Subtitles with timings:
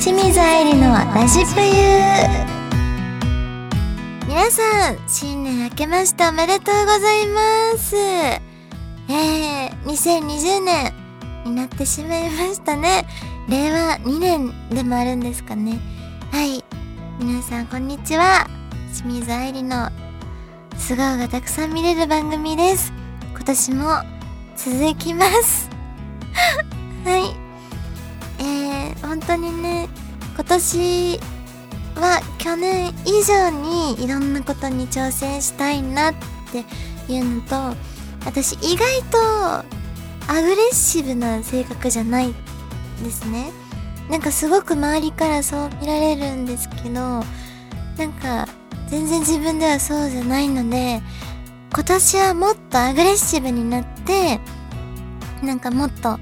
[0.00, 1.68] 清水愛理のラジプユ
[4.26, 7.96] 皆さん新年明けましておめでとうございます。
[7.96, 10.94] えー、2020年
[11.44, 13.06] になってしまいましたね。
[13.50, 15.78] 令和2年でもあるんですかね。
[16.32, 16.64] はい。
[17.18, 18.46] 皆さんこんにちは。
[18.94, 19.90] 清水愛理の
[20.78, 22.90] 素顔がたくさん見れる番組です。
[23.34, 23.84] 今年も
[24.56, 25.68] 続きます。
[27.04, 27.39] はい、
[29.10, 29.88] 本当にね
[30.36, 31.18] 今年
[31.96, 36.14] は去年以上にいろんなことに挑戦したいなっ
[36.52, 36.64] て
[37.12, 37.76] いうのと
[38.24, 39.18] 私意外と
[40.32, 42.32] アグレッシブな性格じゃない
[43.02, 43.50] ですね。
[44.08, 47.24] なんかすごく周りからそう見られるんですけどな
[48.06, 48.46] んか
[48.86, 51.02] 全然自分ではそうじゃないので
[51.72, 54.38] 今年はもっとアグレッシブになって
[55.42, 56.16] なんかもっと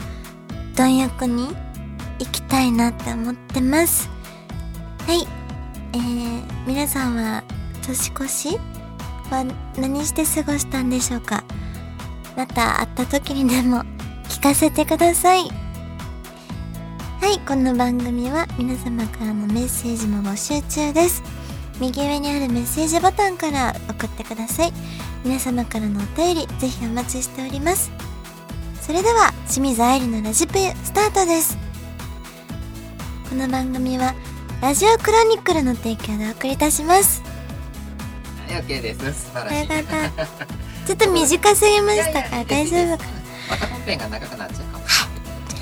[0.74, 1.68] 貪欲に
[2.19, 4.09] 行きたいなって思ってます。
[5.07, 5.27] はい。
[5.93, 7.43] えー、皆さんは
[7.87, 8.59] 年越し
[9.30, 9.45] は
[9.79, 11.45] 何して過ごしたんでしょうか？
[12.37, 13.83] また会った時にでも
[14.29, 15.49] 聞かせてください。
[17.21, 17.38] はい。
[17.41, 21.23] この番組は皆様からのメッセージも募集中です。
[21.80, 24.73] 右上にあるメッセージボタンから送ってください。
[25.25, 27.91] 皆様からのお便りぜひお待ちしております。
[28.80, 31.57] それでは清水愛理のラジプユスタートです。
[33.29, 34.15] この番組は
[34.62, 37.23] ラジオクロニクルの提供でお送りいたします。
[38.48, 39.12] はい OK です。
[39.26, 39.60] 素晴らしい。
[39.60, 40.26] よかった。
[40.87, 43.04] ちょっと短すぎましたから大丈夫か
[43.51, 44.88] また本編が長くなっちゃうかも。
[44.88, 45.04] し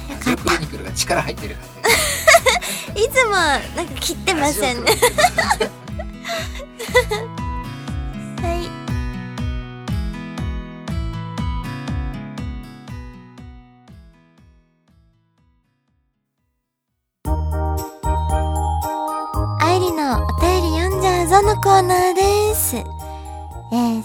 [0.08, 1.56] れないよかっクロニクルが力入ってる
[2.94, 4.84] いつもなんか切ってじません。
[4.84, 4.92] ね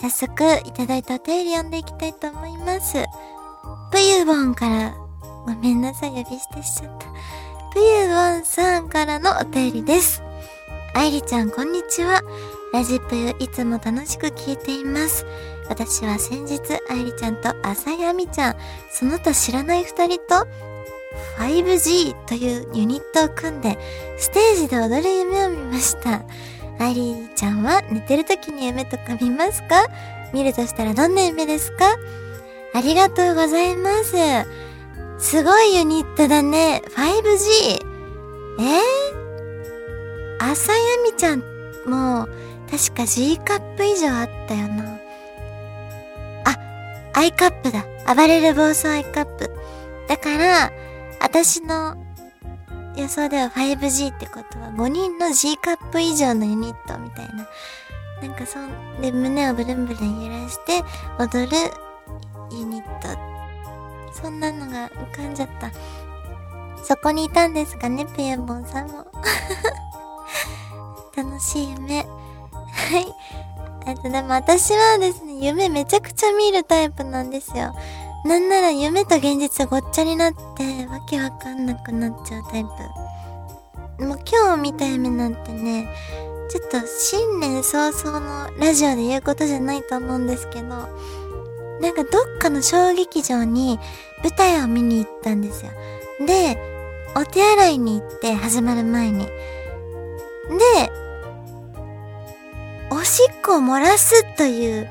[0.02, 3.06] 早速いただいたお便り読んでいきたいと思います。
[3.92, 4.96] ぷゆぼんから、
[5.46, 7.06] ごめんなさい、呼び捨てしちゃった。
[7.72, 10.24] ぷゆぼんさんからのお便りです。
[10.96, 12.24] 愛理ちゃん、こんにちは。
[12.74, 15.24] ラジプユいつも楽しく聞いています。
[15.70, 18.56] 私は先日、愛理ちゃんと浅井亜美ちゃん、
[18.90, 20.48] その他知らない二人と、
[21.38, 23.78] 5G というユニットを組んで、
[24.18, 26.24] ステージで踊る夢を見ました。
[26.82, 29.86] 愛理ちゃんは寝てる時に夢とか見ますか？
[30.34, 31.86] 見るとしたらどんな夢ですか？
[32.74, 34.16] ありがとうございます。
[35.20, 36.82] すごいユニットだね。
[36.88, 37.86] 5G。
[38.60, 41.40] えー、浅井亜美ちゃん
[41.86, 42.28] も、
[42.72, 44.98] 確か G カップ以上あったよな。
[46.46, 46.58] あ、
[47.14, 47.86] I カップだ。
[48.16, 49.52] 暴れる暴走 I カップ。
[50.08, 50.72] だから、
[51.20, 51.96] 私の
[52.96, 57.48] 予想では 5G ってことは5人の G カップ以上のユニットみたいな。
[58.22, 60.84] なんかそんで胸をブルンブルン揺らして
[61.18, 61.58] 踊る
[62.52, 63.08] ユニット。
[64.14, 65.72] そんなのが浮かんじゃった。
[66.84, 69.08] そこにいたんですかね、ペヤボンさんも。
[71.16, 72.04] 楽しい夢。
[72.04, 73.06] はい。
[73.88, 77.74] えっと、でも私はですね、夢めちゃくちゃ見るタイプなんですよ。
[78.26, 82.64] なんなら夢と現実ごっちゃになって、わけわかんなくなっちゃうタイ
[83.98, 84.06] プ。
[84.06, 85.88] もう今日見た夢なんてね、
[86.50, 93.80] ちょっと新年早々のラジオで言うことじゃないと思うんですけど、なんかどっかの小劇場に
[94.22, 95.72] 舞台を見に行ったんですよ。
[96.26, 96.58] で、
[97.16, 99.26] お手洗いに行って始まる前に。
[99.26, 99.32] で、
[102.92, 104.90] おしっこを漏らすという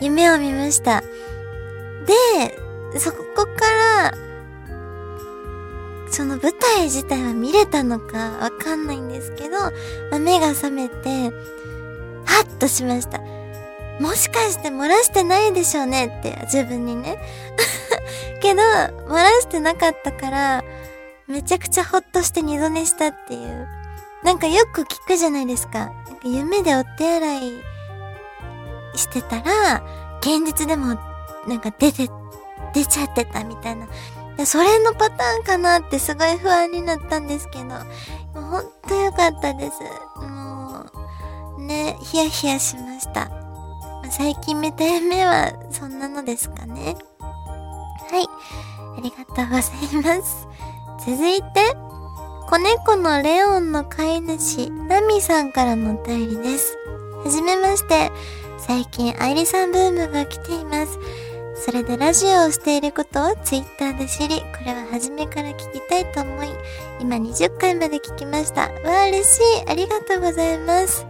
[0.00, 1.02] 夢を見ました。
[2.06, 3.18] で、そこ
[3.56, 4.14] から、
[6.10, 9.58] その舞台自体は見れたのかわかんないんですけど、
[10.10, 11.30] まあ目が覚めて、
[12.24, 13.20] ハッとしました。
[14.00, 17.18] もしかして漏らしてないでしょうねって自分にね。
[18.40, 20.64] けど、漏らしてなかったから、
[21.26, 23.68] めちゃくちゃほっとして二度寝したっていう。
[24.24, 25.78] なんかよく聞くじゃないですか。
[25.78, 25.92] なんか
[26.24, 27.52] 夢でお手洗い
[28.94, 29.82] してたら、
[30.20, 30.98] 現実でも
[31.46, 32.08] なんか出て、
[32.74, 33.86] 出ちゃってたみたいな。
[34.46, 37.78] それのパターンかなってすごい不安になったんですけど、も
[38.36, 39.80] うほんとよかったです。
[40.22, 40.84] も
[41.58, 43.30] う、ね、ヒヤヒヤしました。
[44.10, 46.96] 最近見た夢はそんなのですかね。
[48.10, 48.26] はい。
[48.96, 50.48] ありがとうございます。
[51.04, 51.76] 続いて、
[52.48, 56.76] 子猫のレオンの飼い主、ナミさんからのお便りです。
[57.24, 58.10] はじめまして。
[58.58, 60.98] 最近、愛理さんブームが来ています。
[61.64, 66.48] それでラジオをしていることをツイッターで知り、これは初めから聞きたいと思い、
[67.00, 68.62] 今20回まで聞きました。
[68.62, 69.42] わあ、嬉しい。
[69.68, 71.04] ありがとうございます。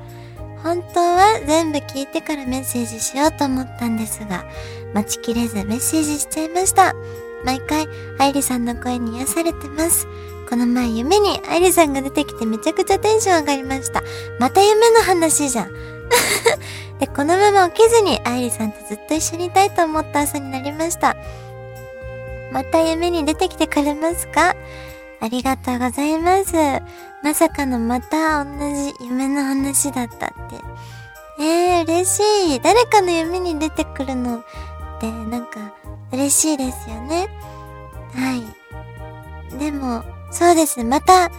[0.63, 4.45] 本当は全部聞いてからメッセージしようと思ったんですが、
[4.95, 6.95] 待ちきれずメッセージしちゃいました。
[7.45, 7.87] 毎回、
[8.19, 10.07] 愛理さんの声に癒されてます。
[10.49, 14.03] この前夢に愛理さんが出てきてめちゃくちゃテンション上がりました。
[14.41, 15.73] また夢の話じゃん。
[16.99, 21.17] で、このまま起きずに愛理さんとずっと一緒にいたいと思った朝になりました。
[22.51, 24.55] また夢に出てきてくれますか？
[25.21, 26.55] ありがとうございます。
[27.23, 30.57] まさかのまた同じ夢の話だったって。
[31.41, 32.61] えー、嬉しい。
[32.61, 34.45] 誰かの夢に出てくるのっ
[35.01, 35.73] てなんか
[36.13, 37.29] 嬉しいですよね。
[38.15, 39.59] はい。
[39.59, 40.85] でも、そうですね。
[40.85, 41.31] また、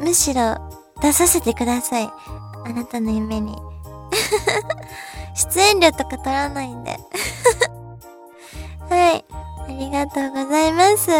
[0.00, 0.56] むしろ
[1.00, 2.10] 出させてください。
[2.64, 3.56] あなたの夢に。
[5.34, 6.98] 出演料とか取らないんで。
[8.88, 9.24] はい。
[9.30, 11.10] ありがとうございます。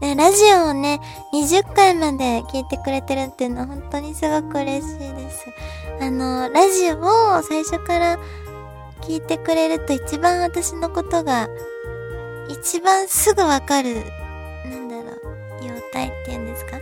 [0.00, 1.00] ね、ラジオをね、
[1.32, 5.46] 20回まで聞いてくれてるっていうのは本当にすごく嬉しいです。
[6.00, 8.18] あの、ラジオを最初から
[9.00, 11.48] 聞いてくれると一番私のことが、
[12.50, 14.04] 一番すぐわかる、
[15.96, 16.78] う、妖体っていうんですか？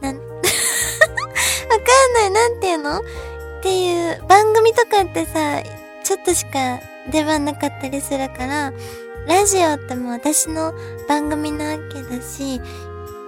[0.00, 2.98] なん、 わかんない、なんていうの？
[2.98, 3.02] っ
[3.62, 5.62] ていう、番組とかってさ、
[6.04, 6.80] ちょっとしか
[7.10, 8.72] 出番なかったりするから、
[9.26, 10.72] ラジオってもう私の
[11.08, 12.60] 番組なわけだし、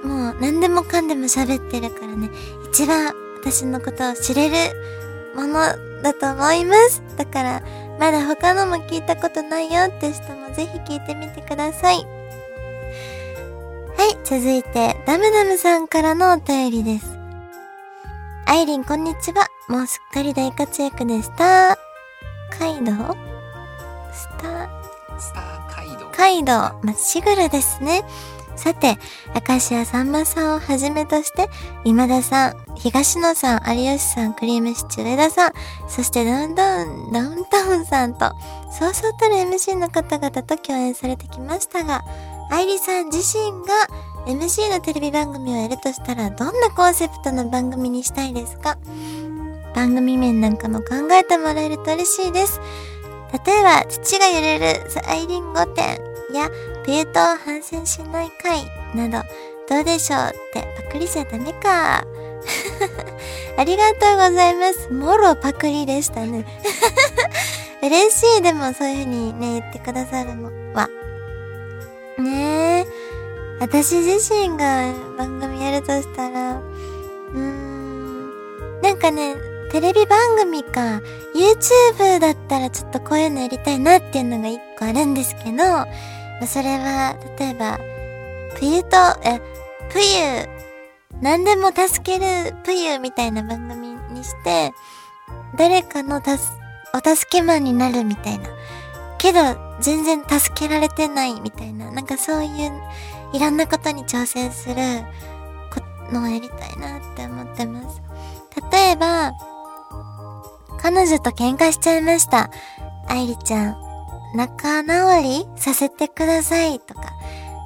[0.04, 2.30] もう何でもかんでも喋ってるからね、
[2.70, 4.54] 一番私のことを知れる
[5.34, 5.54] もの
[6.02, 7.02] だと思います。
[7.16, 7.62] だから、
[7.98, 12.17] まだ他のも聞いたことないよって人もぜひ聞いてみてください。
[13.98, 17.18] はい、続いて、ダムダムさんからのお便りです。
[18.46, 19.48] アイリン、こんにちは。
[19.68, 22.94] もうすっかり大活躍でスター、カイドウ？
[24.12, 24.68] スター、
[25.18, 26.08] スター街道。
[26.12, 28.04] カイドウ、まっしぐらですね。
[28.54, 28.98] さて、
[29.48, 31.48] 明石家さんまさんをはじめとして、
[31.84, 35.52] 今田さん、東野さん、有吉さん、クリームシチュー上田さん、
[35.88, 38.30] そしてダウンタウン、ダウンタウンさんと、
[38.70, 42.04] そうそうたる MC の方々と共演されてきましたが、
[42.50, 43.86] 愛理さん自身が
[44.26, 48.78] MC のテレビ番組をやるとしたら、どんなコンセプトの番組にしたいですか？
[49.74, 52.60] 番組面なんかも考えてもらえると嬉しいです。
[53.46, 55.76] 例えば、土が揺れるアイリン御殿
[56.34, 56.50] や、
[56.84, 59.26] 冬と反戦しない会など、
[59.68, 62.02] どうでしょうってパクリじゃダメか。
[63.58, 64.90] ありがとうございます。
[64.90, 66.46] もろパクリでしたね。
[67.82, 70.88] 嬉しい、でもそういう風にね、言ってくださるのは。
[72.18, 73.08] ねえ。
[73.60, 79.34] 私自身が番組やるとしたら、うーん、なんかね、
[79.70, 81.00] テレビ番組か、
[81.34, 85.86] YouTube だったらちょっとこういうのやりたいなっていうのが一個あるんですけど、ま
[86.42, 87.78] あ、それは、例えば、
[88.54, 89.40] 冬と、え、
[89.90, 90.48] 冬、
[91.20, 94.72] 何でも助ける冬みたいな番組にして、
[95.56, 96.52] 誰かのたす、
[96.94, 98.48] お助けマンになるみたいな。
[99.18, 101.90] けど、全然助けられてないみたいな。
[101.90, 102.72] なんかそういう、
[103.32, 104.74] いろんなことに挑戦する
[106.12, 108.02] のをやりたいなって思ってます。
[108.72, 109.32] 例えば、
[110.80, 112.50] 彼女と喧嘩しちゃいました。
[113.08, 113.76] 愛理ちゃん、
[114.34, 117.12] 仲直りさせてくださいとか、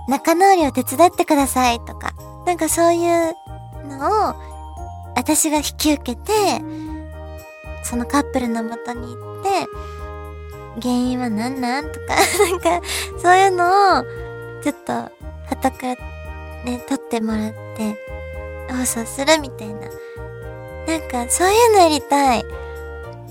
[0.09, 2.13] 仲直りを手伝ってくださいとか、
[2.47, 3.35] なんかそういう
[3.89, 4.35] のを、
[5.15, 6.33] 私が引き受けて、
[7.85, 9.51] そのカップルの元に行って、
[10.81, 11.93] 原因は何なん？
[11.93, 12.17] とか、
[12.51, 12.87] なんか、
[13.21, 14.03] そういうのを、
[14.63, 15.11] ちょっと、
[15.47, 15.95] 旗から
[16.65, 17.97] ね、撮ってもらって、
[18.71, 19.81] 放送するみたいな。
[20.87, 22.45] なんか、そういうのやりたい。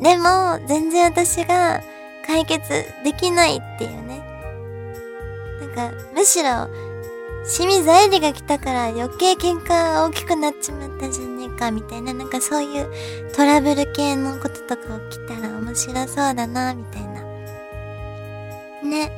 [0.01, 1.81] でも、全然私が
[2.27, 4.21] 解決できないっていうね。
[5.59, 6.67] なんか、むしろ、
[7.43, 12.13] 清水愛理が来たから余計喧嘩が大きくなっちまったじゃねえか、みたいな。
[12.13, 12.87] なんかそういう
[13.35, 17.10] トラブル系のこととか起きたら面白そうだな、みたいな。
[18.83, 19.11] ね。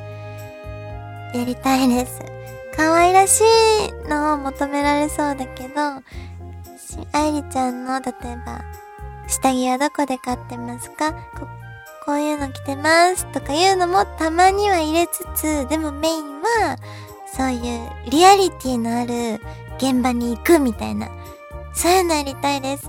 [1.34, 2.20] やりたいです。
[2.76, 5.80] 可愛らしいのを求められそうだけど、
[7.12, 8.62] 愛理ちゃんの、例えば、
[9.28, 11.12] 下着はどこで買ってますか？
[11.12, 11.46] こ
[12.04, 16.76] こういうの着てますとかいうのもたまには入れつつ、でもメインは、
[17.26, 19.40] そういうリアリティのある
[19.78, 21.08] 現場に行くみたいな。
[21.74, 22.86] そういうのやりたいです。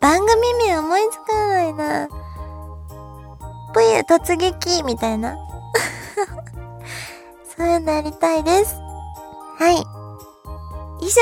[0.00, 2.08] 番組名思いつかないな。
[3.72, 5.36] ぷゆ突撃みたいな。
[7.56, 8.74] そういうのやりたいです。
[9.58, 11.04] はい。
[11.04, 11.20] 以上、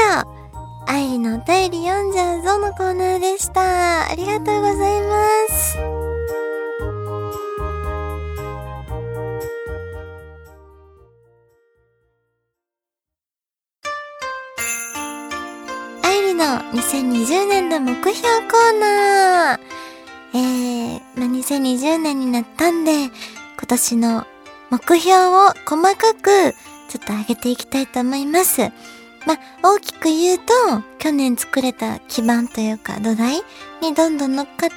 [0.87, 4.11] 愛理のお便り読んじゃうぞのコーナーでした。
[4.11, 5.17] ありがとうございま
[5.49, 5.79] す。
[16.03, 19.61] 愛理の2020年の目標コーナー。
[20.35, 23.11] えー、まあ、2020年になったんで、今
[23.69, 24.27] 年の
[24.73, 26.55] 目標を細かく
[26.89, 28.63] ちょっと上げていきたいと思います。
[29.27, 30.45] まあ、大きく言うと、
[30.99, 33.43] 去年作れた基盤というか土台
[33.83, 34.75] にどんどん乗っかって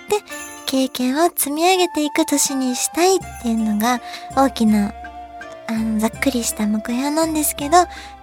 [0.66, 4.02] 経験を積み上げていく年にしたいっていうのが
[4.36, 4.94] 大きな、
[5.68, 7.78] あの、ざっくりした目標なんですけど、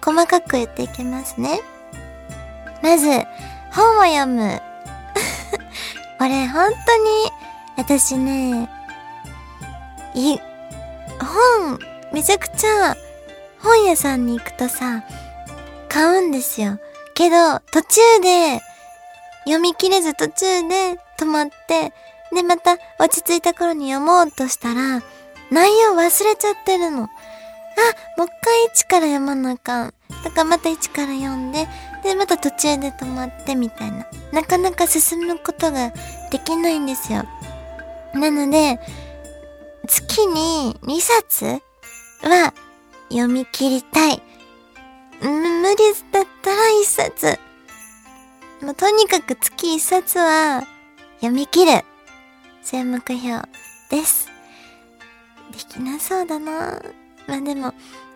[0.05, 1.62] 細かく言っていきますね。
[2.83, 3.09] まず、
[3.73, 4.61] 本を読む。
[6.21, 7.33] これ本当に、
[7.79, 8.69] 私ね、
[10.14, 10.38] い、
[11.33, 11.79] 本、
[12.12, 12.97] めちゃくちゃ、
[13.61, 15.05] 本屋さんに行くとさ、
[15.89, 16.79] 買うんですよ。
[17.15, 18.61] けど、途中で、
[19.45, 21.93] 読み切れず途中で止まって、
[22.35, 25.03] で、また落ち着いた頃に読もうとしたら、
[25.51, 27.05] 内容忘れちゃってるの。
[27.05, 27.07] あ、
[28.17, 29.95] もう一回一から読まなあかん。
[30.25, 31.67] だかまた一から読んで、
[32.03, 34.07] で、また途中で止まってみたいな。
[34.33, 35.93] なかなか進むことが
[36.31, 37.25] できないんですよ。
[38.15, 38.79] なので、
[39.87, 41.45] 月に2冊
[42.23, 42.55] は
[43.09, 44.23] 読み切りたい。
[45.21, 45.77] 無理
[46.12, 47.39] だったら1冊。
[48.62, 50.65] もうとにかく月1冊は
[51.17, 51.85] 読み切る。
[52.62, 53.43] そういう目標
[53.91, 54.29] です。
[55.53, 56.81] できなそうだな
[57.27, 57.75] まあでも、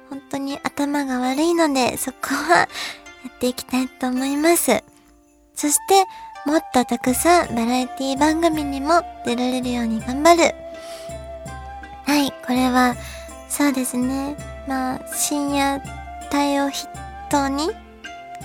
[0.08, 2.68] 本当に頭が悪いので、そこはや
[3.28, 4.82] っていきたいと思います。
[5.54, 6.04] そして、
[6.48, 10.65] もっとたくさんバラエティ番組にも出られるように頑張る。
[12.06, 12.94] はい、これは、
[13.48, 14.36] そうですね。
[14.68, 15.82] まあ、深夜
[16.32, 16.88] 帯を筆
[17.30, 17.66] 頭に、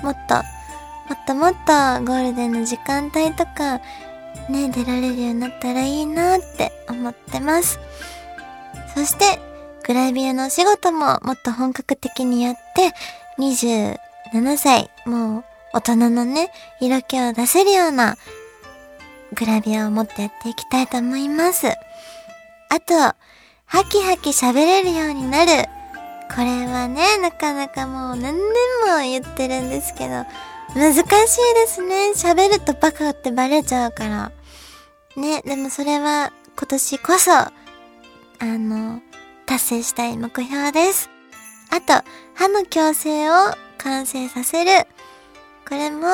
[0.02, 0.42] もっと、も
[1.14, 3.80] っともっとゴールデンの時間帯とか、
[4.50, 7.80] ね、出られるようになったらいいなって思ってます。
[8.96, 9.40] そして、
[9.86, 12.94] グラビアのお仕事ももっと本格的にやって、
[13.38, 18.18] 27歳、もう大人のね、色気を出せるような
[19.34, 21.68] グラビアをもっとやっていきたいと思います。
[21.68, 23.16] あと、
[23.72, 25.52] ハキハキ喋れるようになる。
[26.30, 30.26] これはね、なかなかもう何年も言ってるんですけど、
[30.76, 32.12] 難しいですね。
[32.14, 34.34] 喋るとバカってバレちゃうから。
[35.16, 37.52] ね、でもそれは今年こそ、あ
[38.42, 39.00] の、
[39.46, 41.10] 達成したい目標です。
[41.70, 44.86] あと、歯の矯正を完成させる。
[45.66, 46.08] これも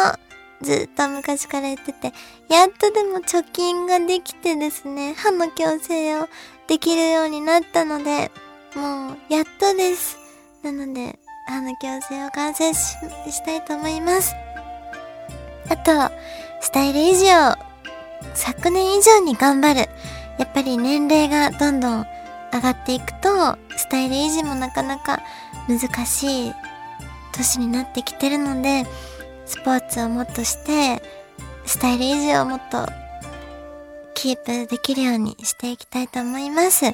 [0.62, 2.14] ずっと昔から言ってて、
[2.50, 6.28] やっとでも貯金ができてですね、歯の矯正を
[6.68, 8.32] できるようになったので、
[8.76, 10.18] もう、やっとです。
[10.64, 12.98] なので、歯の矯正を完成し
[13.30, 14.36] したいと思います。
[15.70, 16.14] あと、
[16.62, 17.56] スタイル維持を
[18.34, 19.90] 昨年以上に頑張る。
[20.38, 22.06] やっぱり年齢がどんどん
[22.54, 25.22] 上がっていくと、スタイル維持もなかなか
[25.68, 26.54] 難しい
[27.34, 28.86] 年になってきてるので、
[29.48, 31.02] スポーツをもっとして、
[31.66, 32.86] スタイル維持をもっと
[34.14, 36.86] キープできるようにしていきたいと思います。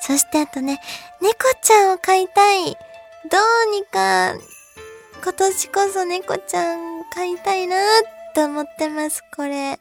[0.00, 0.80] そしてあとね、
[1.22, 2.64] 猫ちゃんを飼いたい。
[2.66, 3.38] ど
[3.68, 4.34] うにか、
[5.22, 9.78] 今年こそ猫ちゃん飼いたいなって思ってます、これ。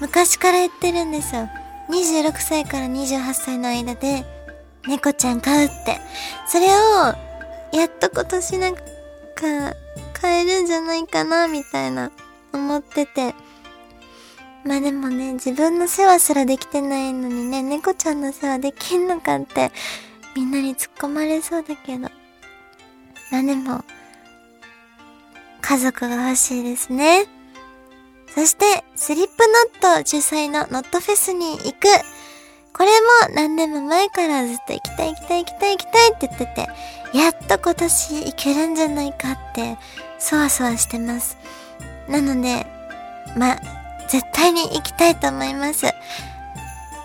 [0.00, 1.48] 昔から言ってるんですよ。
[1.90, 4.24] 26歳から28歳の間で、
[4.86, 6.00] 猫ちゃん飼うって。
[6.46, 7.14] それを、
[7.72, 8.82] やっと今年なんか、
[10.24, 12.10] 飼えるんじゃないかな、みたいな、
[12.54, 13.34] 思ってて。
[14.64, 19.70] まあでもね、自分の世話すらできてないのにね、猫ちゃんの世話できんのかって、
[20.34, 22.08] みんなに突っ込まれそうだけど。
[23.30, 23.84] まあでも、
[25.60, 27.26] 家族が欲しいですね。
[28.34, 29.32] そして、スリップ
[29.82, 31.86] ノット主催のノットフェスに行く。
[32.76, 32.90] これ
[33.28, 36.68] も何年も前からずっと行きたい行きたい行きたい行きたいって言ってて、
[37.16, 39.78] やっと今年行けるんじゃないかって、
[40.18, 41.38] そわそわしてます。
[42.08, 42.66] なので、
[43.36, 43.56] ま、
[44.08, 45.86] 絶対に行きたいと思います。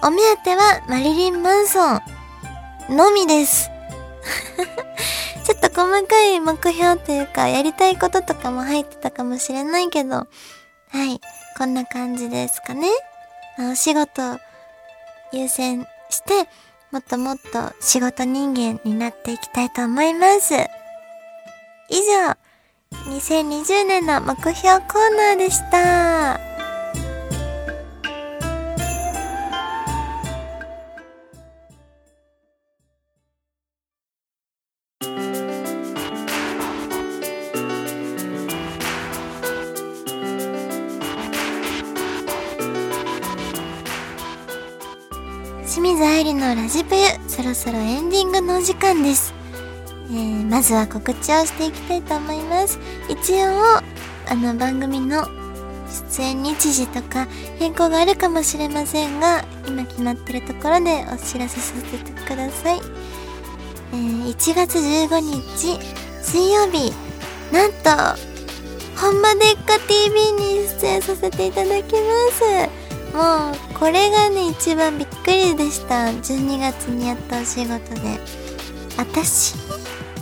[0.02, 2.02] お目当てはマリリン・マンソン
[2.90, 3.70] のみです。
[5.46, 10.26] ちょっと細かい目標というか、やりたいこととかも入ってたかもしれないけど、は
[11.06, 11.22] い。
[11.58, 12.88] こんな感じですかね。
[13.60, 14.40] お仕事
[15.32, 16.50] 優先して、
[16.92, 20.54] もっともっと仕事人間になっていきたいと思います。
[21.90, 22.36] 以上、
[23.12, 26.49] 2020年の目標コーナーでした。
[47.40, 49.34] そろそろエンディングのお時間です、
[50.12, 52.78] えー、まずは告知をしていきたいと思います
[53.08, 53.78] 一応
[54.28, 55.26] あの番組の
[56.18, 57.28] 出演日時とか
[57.58, 62.82] 変更があるかもしれませんが、今決まってるところでお知らせさせてください。
[63.94, 65.80] えー、1月15日
[66.22, 66.94] 水曜日、
[67.52, 67.90] なんと、
[69.02, 72.00] ほんまでっか TV に出演させていただきま
[73.12, 73.16] す。
[73.16, 76.08] もう、これがね、一番びっくりでした。
[76.08, 78.20] 12月にやったお仕事で。
[78.98, 79.56] 私？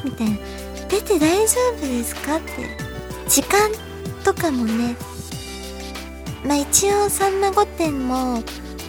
[0.04, 0.38] みたいな。
[0.88, 2.38] 出て大丈夫ですか？
[2.38, 2.52] って。
[3.28, 3.72] 時間
[4.24, 4.96] とかもね、
[6.46, 8.44] まあ一応さんま御殿も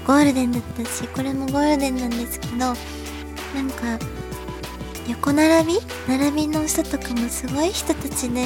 [0.07, 2.77] ゴールデンだったし、これもゴールデンなんですけど、なん
[3.71, 3.99] か、
[5.09, 5.81] 横並び？
[6.07, 8.43] 並びの人とかもすごい人たちで、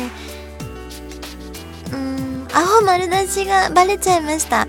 [1.90, 4.68] うーん、アホ丸出しがバレちゃいました。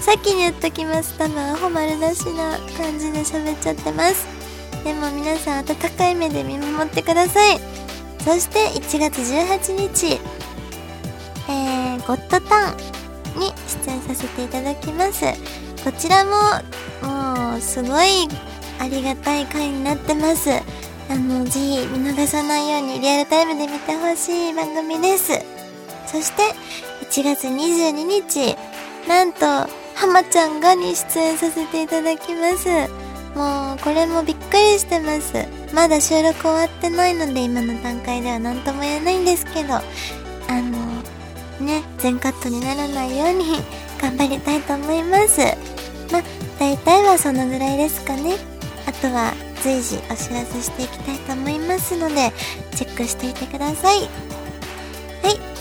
[0.00, 1.16] 先に言っときます。
[1.18, 4.26] 多分アホ丸出しな感じで喋っちゃってます。
[4.84, 7.58] でも皆さん温かい目で見守ってください。
[8.24, 10.20] そして1月18日、
[11.48, 12.76] えー、ゴッドタン
[13.38, 13.52] に
[13.84, 15.24] 出演させていただきます。
[15.84, 16.30] こちらも、
[17.02, 18.28] もう、すごい
[18.78, 20.50] ありがたい回になってます。
[21.10, 25.32] あの、ぜひ見逃さないようにリアルタイムで見てほしい番組です。
[26.06, 26.42] そして、
[27.10, 28.56] 1月22日、
[29.08, 29.46] なんと、
[29.94, 32.68] 浜ちゃんがに出演させていただきます。
[33.36, 35.46] もう、これもびっくりしてます。
[35.74, 39.82] まだ収録終わってないので、今の段階では何とも言えないんですけど、あ
[40.60, 40.84] の、
[41.60, 43.62] ね、全カットにならないように
[44.00, 45.40] 頑張りたいと思います。
[46.12, 46.22] ま、
[46.58, 48.36] 大体はそのぐらいですかね。
[48.86, 52.32] あとは随時お知らせしていきたいと思いますので、
[52.76, 54.08] チェックしていてください。
[55.22, 55.53] はい。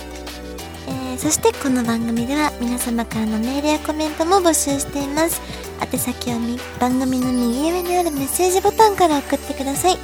[1.15, 5.41] ー、そしてこの番組では皆様からのメールやコメントも募集しています。
[5.81, 6.37] 宛先は
[6.79, 9.97] 番組の右上にあるメッセージボタンから送ってください。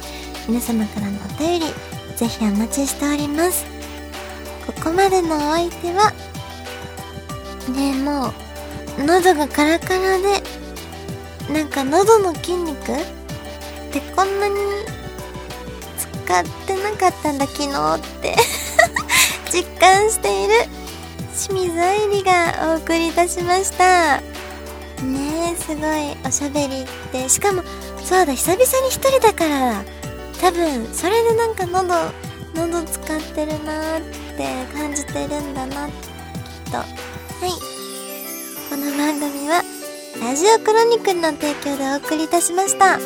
[0.48, 1.66] 皆様からのお便り、
[2.16, 3.64] ぜひお待ちしております。
[4.66, 6.12] ここまでのお相手は、
[7.74, 8.28] ねえも
[8.98, 10.42] う、喉がカラカラで、
[11.52, 12.92] なんか喉の筋肉？
[13.90, 14.54] ってこんなに
[15.98, 18.36] 使ってなかったんだ昨日って
[19.50, 20.79] 実感している
[21.40, 24.18] 清水愛理がお送りいたしました。
[24.18, 27.30] ねえすごいおしゃべりって。
[27.30, 27.62] しかも
[28.04, 29.82] そうだ久々に一人だから。
[30.38, 31.94] 多分それでなんか喉
[32.54, 34.02] 喉使ってるなーっ
[34.36, 35.92] て感じてるんだなきっ
[36.70, 36.76] と。
[36.76, 36.86] はい。
[38.68, 39.62] この番組は
[40.20, 42.98] ラジオクロニクルの提供でお送りいたしました。